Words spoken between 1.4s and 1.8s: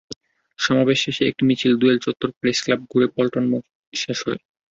মিছিল